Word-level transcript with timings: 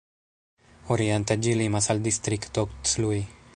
Oriente 0.95 1.37
ĝi 1.45 1.53
limas 1.61 1.91
al 1.95 2.03
distrikto 2.09 2.67
Cluj. 2.93 3.19